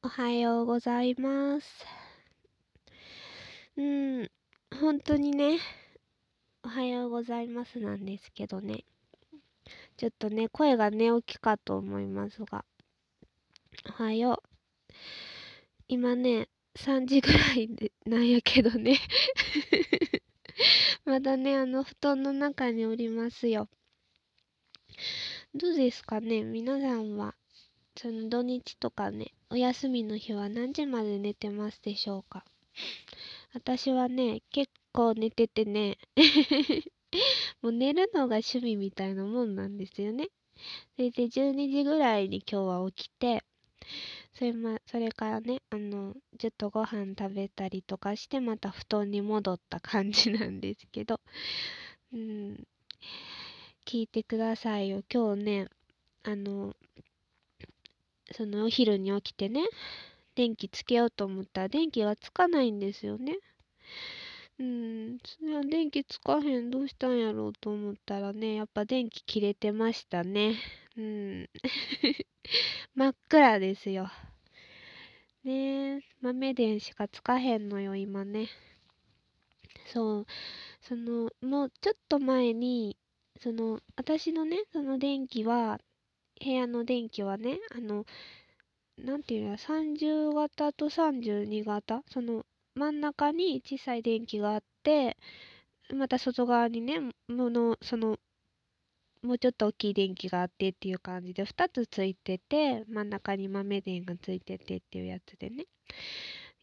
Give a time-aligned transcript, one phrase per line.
[0.00, 1.84] おはようございます。
[3.76, 4.30] うん、
[4.80, 5.58] 本当にね、
[6.62, 8.84] おはようございますなんですけどね。
[9.96, 12.64] ちょっとね、声が寝起きかと思いますが。
[13.88, 14.48] おはよう。
[15.88, 18.98] 今ね、3時ぐらいでなんやけどね
[21.06, 23.68] まだね、あの、布団の中におりますよ。
[25.56, 27.34] どうですかね皆さんは、
[28.00, 32.44] その土日とかね、お休みの日は何時まで寝てますでしょうか
[33.52, 35.98] 私はね、結構寝ててね
[37.60, 40.28] もう寝るのが趣味みたいなもんなんですよね。
[40.94, 43.42] それで12時ぐらいに今日は起きて、
[44.34, 51.20] それま、それからね、あの、ちょっとご飯食べたりとかして、また布団に戻った感じなんですけど、
[52.12, 52.64] うん、
[53.84, 55.02] 聞いてくださいよ。
[55.12, 55.68] 今日ね、
[56.22, 56.76] あの、
[58.32, 59.66] そのお昼に起きてね、
[60.34, 63.38] 電気つけようと思ったら電気がつかないんですよね。
[64.58, 70.56] うん、それは電気つかへん、どうしたんやろうと思ったらね、やっぱ電気切れてましたね。
[70.96, 71.48] うん。
[72.94, 74.10] 真っ暗ですよ。
[75.44, 78.48] ねえ、豆電しかつかへんのよ、今ね。
[79.86, 80.26] そう、
[80.82, 82.96] その、もうちょっと前に、
[83.40, 85.80] その、私のね、その電気は、
[86.42, 88.04] 部屋の電気はね、あの、
[88.98, 95.16] なんていうの、30型と32型、その真ん中に小さい電気があって、
[95.94, 98.18] また外側にね、もの、その、
[99.22, 105.66] もうちょっと大きい電気があってっていう感じで2つついてて、真ん中に豆電がついててっていうやつでね。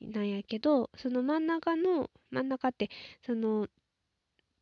[0.00, 2.90] なんやけど、その真ん中の、真ん中って、
[3.24, 3.68] その、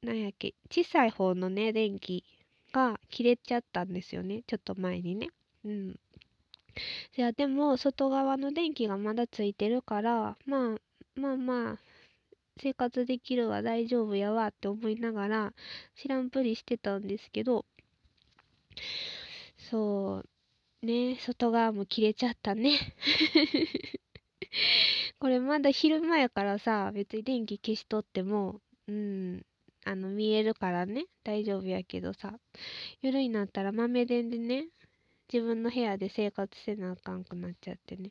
[0.02, 2.24] なんやっけ、小さい方のね、電気
[2.72, 4.42] が切れちゃったんですよね。
[4.46, 5.28] ちょっと前にね。
[5.64, 5.90] うん。
[7.16, 11.78] いや、でも、外側の電気がまだついてるから、まあ、まあまあ、
[12.58, 15.52] 生活できるわ、大丈夫やわって思いながら、
[15.94, 17.66] 知らんぷりしてたんですけど、
[19.70, 20.22] そ
[20.82, 22.78] う、ね、外側も切れちゃったね。
[25.18, 29.46] これまだ昼間やからさ、別に電気消しとっても、うん、
[29.84, 32.38] あの、見えるからね、大丈夫やけどさ、
[33.00, 34.68] 夜になったら豆電でね、
[35.32, 38.10] 自分の部屋で生活せなあかんくなっちゃってね。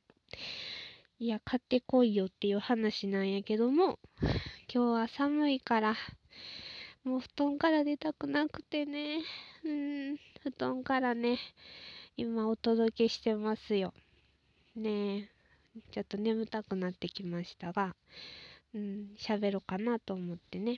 [1.20, 4.32] いや、買ってこいよっていう話なんやけども、今
[4.70, 5.96] 日は寒いから、
[7.04, 9.20] もう布団から出たくなくてね、
[9.64, 11.38] うん、布団からね、
[12.18, 13.94] 今お届けしてますよ。
[14.76, 15.30] ねえ、
[15.92, 17.96] ちょっと眠たくなってきましたが、
[18.74, 20.78] うん、喋ろうかなと思ってね。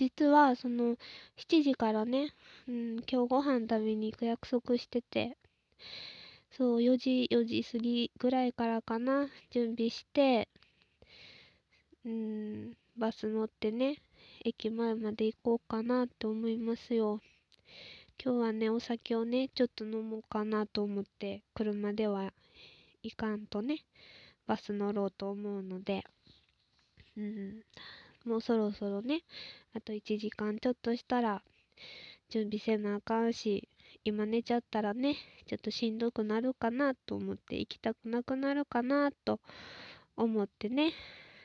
[0.00, 0.96] 実は、その、
[1.36, 2.32] 7時からね、
[2.66, 5.36] うん、今日ご飯食べに行く約束してて、
[6.52, 10.48] そう、4時、4時過ぎぐらいからかな、準備して、
[12.06, 13.98] うん、バス乗ってね、
[14.42, 17.20] 駅前まで行こうかなと思いますよ。
[18.24, 22.32] 今日はね、お酒をね、ちょっと飲もうかなと思って、車では
[23.02, 23.84] いかんとね、
[24.46, 26.04] バス乗ろうと思うので、
[27.18, 27.62] うん、
[28.24, 29.22] もうそろそろね、
[29.74, 31.42] あと1時間ちょっとしたら、
[32.28, 33.68] 準備せなあかんし、
[34.04, 35.16] 今寝ちゃったらね、
[35.46, 39.40] ちょっとしんどくなるかなと思って、行きたくなくなるかなと
[40.16, 40.92] 思ってね。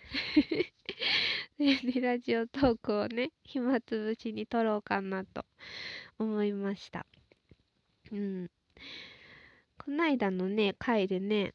[1.58, 5.46] で、ラジオトークをね、暇つぶしに撮ろうかなと
[6.20, 7.06] 思いました。
[8.12, 8.52] うん。
[9.78, 11.54] こないだのね、回でね、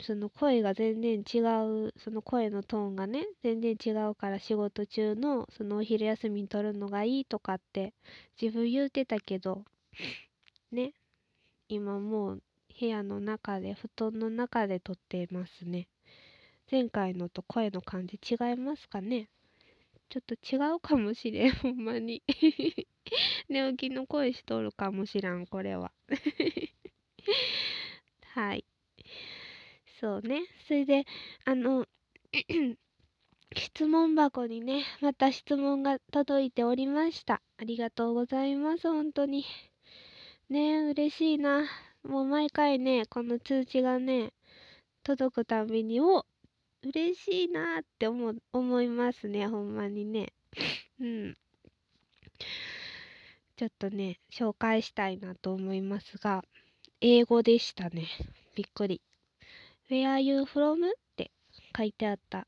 [0.00, 1.38] その声が全然違
[1.86, 7.94] う、その声のトーンがね、全然違うから仕事中のそのお昼休みに撮るのがいいとかって
[8.40, 9.64] 自分言うてたけど、
[10.72, 10.92] ね、
[11.68, 12.42] 今もう
[12.80, 15.88] 部屋の中で、布団の中で撮ってますね。
[16.70, 19.28] 前回のと声の感じ違いますかね？
[20.10, 22.22] ちょっと違うかもしれん、ほんまに。
[23.48, 25.92] 寝起きの声しとるかもしらん、これは。
[28.34, 28.64] はい。
[30.00, 30.44] そうね。
[30.66, 31.04] それで、
[31.44, 31.84] あの、
[33.54, 37.42] 質問箱にね、また質問が届いておりました。
[37.58, 39.44] ありがとうございます、本当に。
[40.48, 41.66] ね嬉しいな。
[42.02, 44.32] もう毎回ね、この通知がね、
[45.02, 46.24] 届くたびに、お
[46.82, 50.32] 嬉しいなって思思いますね、ほんまにね。
[50.98, 51.36] うん。
[53.56, 56.42] ちょっとね、紹介したいなと思いますが、
[57.02, 58.06] 英語でしたね。
[58.54, 59.02] びっくり。
[59.90, 60.86] Where are you from?
[60.86, 61.32] って
[61.76, 62.46] 書いてあった。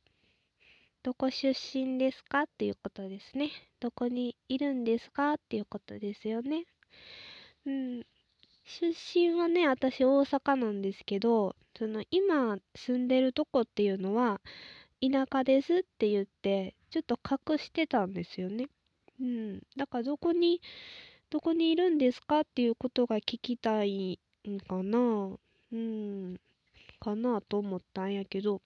[1.03, 2.43] どこ出身ですか？
[2.43, 3.51] っていうことですね。
[3.81, 5.33] どこにいるんですか？
[5.33, 6.67] っていうことですよね。
[7.67, 8.07] うん。
[8.65, 14.41] 出身はね、私大阪なんですけど、その今住んでるとこっていうのは、
[15.01, 18.69] 田舎ですって言って、ちょっと隠してたんですよね。
[19.21, 19.63] うん。
[19.77, 20.61] だからどこに、
[21.29, 22.43] どこにいるんですか？
[22.43, 25.37] っていうことが聞きたいんかな。
[25.73, 26.41] うん。
[27.03, 28.63] かなと思ったんやけど、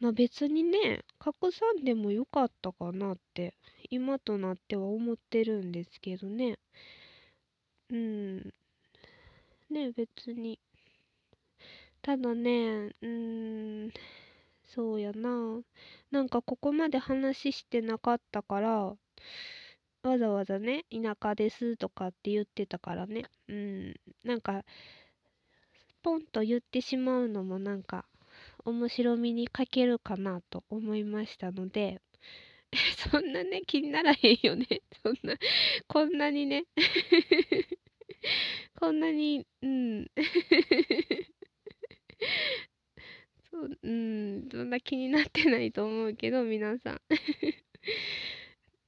[0.00, 3.54] まあ別にね、隠さんでもよかったかなって、
[3.90, 6.58] 今となっては思ってるんですけどね。
[7.90, 8.54] うん。
[9.70, 10.58] ね、別に。
[12.02, 13.92] ただね、うん、
[14.64, 15.60] そうやな。
[16.10, 18.96] なんかここまで話してなかったから、
[20.02, 23.26] わざわざね、田舎ですとかって言ってたからね。
[23.48, 23.94] うん。
[24.24, 24.64] なんか、
[26.02, 28.04] ポンと言ってしまうのもなんか、
[28.64, 32.00] 面白みに欠けるかなと思いましたので、
[33.10, 34.66] そんなね、気にならへんよね。
[35.02, 35.36] そんな、
[35.88, 36.64] こんなにね。
[38.78, 40.06] こんなに、うん。
[43.50, 47.00] そう、ん、そんな気になってないと思うけど、皆さん。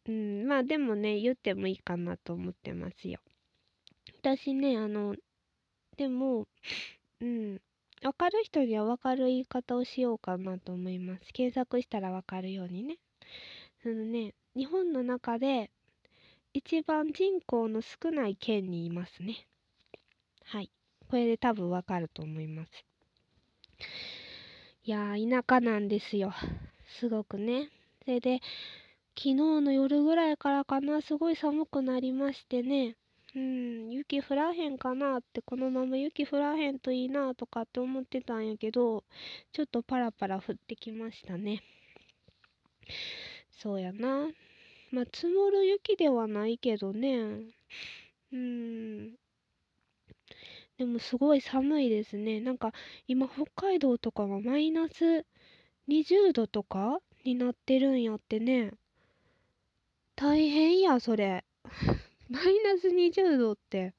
[0.07, 3.21] うん、まあでもね、言ってもいいかなと思ってますよ。
[4.21, 5.17] 私ね、あの、
[5.97, 6.47] でも、
[7.23, 7.61] うん、
[8.03, 11.33] わかる人にはわかる言い方をしようかなと思います。
[11.33, 12.99] 検索したらわかるようにね。
[13.81, 15.71] そのね、日本の中で
[16.53, 19.47] 一番人口の少ない県にいますね。
[20.45, 20.73] はい。
[21.09, 22.71] これで多分わかると思います。
[24.83, 26.35] いや、田舎なんですよ。
[26.99, 27.71] すごくね。
[28.05, 28.41] それで、
[29.17, 32.97] 昨日の夜ぐらいからかな、すごい寒くなりましてね。
[33.35, 39.05] うん、雪降らへんかなって、このまま雪降らへんといいなとかって思ってたんやけど、
[39.53, 41.63] ちょっとパラパラ降ってきましたね。
[43.51, 44.29] そうやな。
[44.91, 47.55] まあ、積もる雪ではないけどね。
[48.33, 49.15] うん。
[50.79, 52.41] でもすごい寒いですね。
[52.41, 52.73] なんか
[53.07, 55.25] 今北海道とかはマイナス
[55.89, 58.73] 20度とかになってるんやってね。
[60.17, 61.45] 大変や、それ。
[62.33, 63.93] マイナス20度って、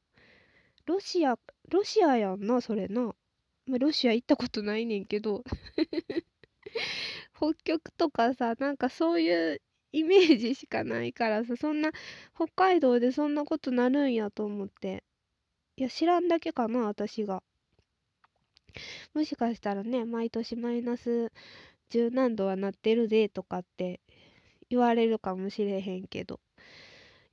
[0.87, 1.37] ロシア、
[1.69, 3.13] ロシアやんな、それな。
[3.67, 5.43] まあ、ロシア行ったことないねんけど。
[7.37, 11.91] 北極とかさ、なんかそういうイメージしかないからさ、そんな、
[12.33, 15.03] 北海道でそんなことなるんやと思って。
[15.77, 17.43] いや、知らんだけかな、私が。
[19.13, 21.31] もしかしたらね、毎年マイナス
[21.89, 24.01] 十何度はなってるでとかって
[24.71, 26.39] 言われるかもしれへんけど。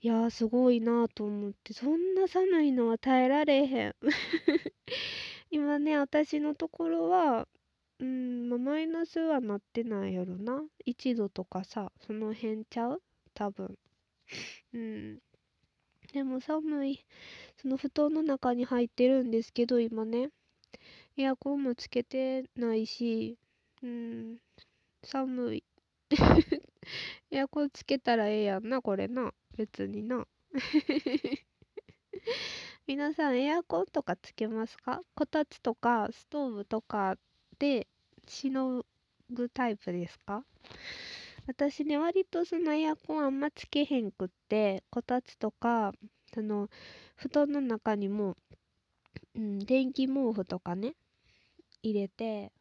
[0.02, 3.94] いやーすごいなーと思ってそんな寒いのは耐えられへん。
[5.50, 7.46] 今ね私のところは
[7.98, 10.64] うん、ま、マイナスはなってないやろな。
[10.86, 13.02] 1度とかさその辺ちゃう？
[13.34, 13.78] 多分。
[14.74, 15.20] うん。
[16.12, 17.04] でも寒い。
[17.62, 20.30] その布団の中に入ってるんですけど今ね。
[21.18, 23.38] エアコンもつけてないし
[23.82, 24.38] うん。
[25.04, 25.64] 寒い。
[27.32, 29.32] エアコンつけたらええやんなこれな。
[29.56, 30.26] 別にな。
[32.86, 35.02] 皆さんエアコンとかつけますか？
[35.14, 37.16] こたつとかストーブとか
[37.58, 37.86] で
[38.26, 38.84] しの
[39.30, 40.44] ぐタイプですか？
[41.46, 45.92] 私ね割とそのエアコンあんまつけへんくってこたつとか
[46.34, 46.68] その
[47.16, 48.36] 布団の中にも、
[49.34, 50.94] うん、電気毛布とかね
[51.82, 52.52] 入れて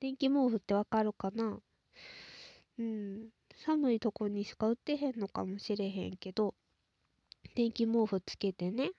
[0.00, 1.58] 電気毛布ってわかるかな？
[2.78, 3.28] うん。
[3.56, 6.54] 寒いとこにしか売ってへんのかもしれへんけど
[7.54, 8.90] 電気毛布つけてね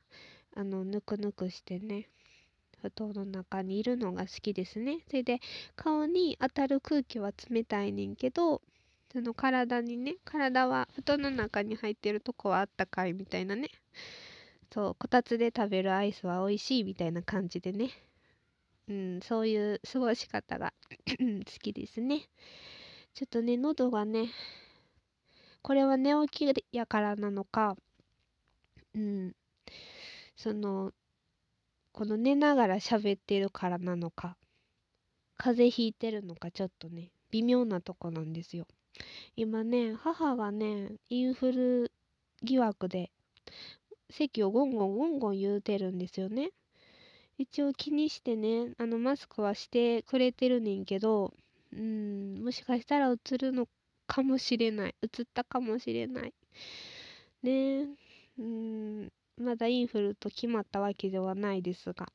[0.56, 2.10] あのぬくぬくしてね
[2.82, 5.02] 布団の中にいるのが好きですね。
[5.08, 5.40] それで
[5.76, 8.62] 顔に当たる空気は冷たいねんけど
[9.14, 13.70] その体にね体は布団の中に入ってるとこはあったかいみたいなね。
[14.74, 17.90] そうこたつで食べるアイスは美味しいみたいな感じでね。
[18.88, 20.74] うんそういう過ごし方が
[21.08, 22.30] 好きですね。
[23.14, 24.30] ちょっとね、喉がね、
[25.62, 27.76] これは寝起きやからなのか、
[28.96, 29.36] うん、
[30.36, 30.94] その、
[31.92, 34.38] この寝ながら喋ってるからなのか、
[35.38, 38.66] 風邪ひいてるのかちょっとね、微妙なとこなんですよ。
[39.36, 41.92] 今ね、母がね、インフル
[42.44, 43.12] 疑惑で、
[44.10, 46.52] 席をゴンゴンゴンゴン言うてるんですよね。
[47.38, 51.34] 一応気にしてね、あのマスクはしてくれてるねんけど、
[51.74, 53.68] うん、もしかしたら映るの
[54.08, 54.96] かもしれない。
[55.02, 56.34] 映ったかもしれない。
[57.44, 57.88] ね
[58.38, 62.12] うん、まだインフルと決まったわけではないですが。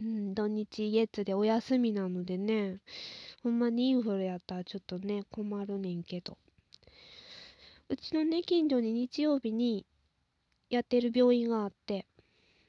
[0.00, 2.80] うん、土日月でお休みなのでね、
[3.42, 6.36] ほんまにインフルやったらちょっとね、困るねんけど。
[7.88, 9.86] うちのね、近所に日曜日に
[10.70, 12.06] やってる病院があって、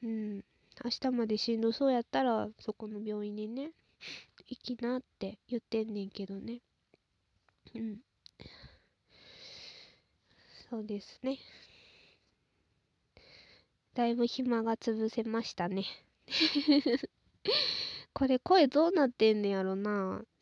[0.03, 0.43] うん。
[0.83, 3.71] 明日までしんどそうやったら、そこの病院にね、
[4.47, 6.61] 行きなって言ってんねんけどね。
[7.75, 7.97] うん。
[10.69, 11.39] そうですね。
[13.93, 15.85] だいぶ暇が潰せましたね。
[18.13, 20.23] これ声どうなってんねやろな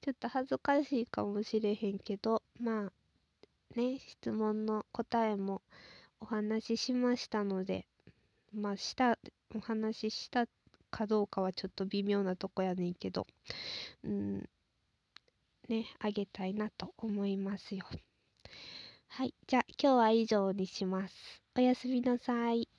[0.00, 5.62] ちょっと恥ずかしいかもしれへんけど、まあ、ね、質問の答えも
[6.20, 7.86] お話ししましたので、
[8.52, 9.18] まあ、した、
[9.54, 10.46] お話しした
[10.90, 13.26] かどうかはちょっと微妙なとこやねんけど、
[14.04, 14.48] うん、
[15.68, 17.86] ね、あげたいなと思いますよ。
[19.08, 19.34] はい。
[19.46, 21.42] じゃあ、今日は以上にします。
[21.56, 22.69] おやすみなさい。